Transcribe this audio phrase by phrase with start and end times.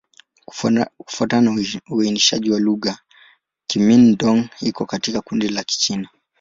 [0.97, 2.99] Kufuatana na uainishaji wa lugha,
[3.67, 6.09] Kimin-Dong iko katika kundi la Kichina.